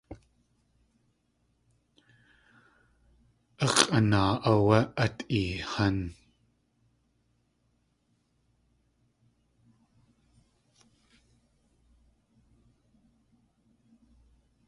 [3.63, 5.97] A x̲ʼanaa áwé át eehán.